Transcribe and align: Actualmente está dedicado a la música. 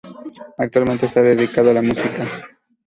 Actualmente 0.57 1.05
está 1.05 1.21
dedicado 1.21 1.69
a 1.69 1.73
la 1.75 1.81
música. 1.83 2.25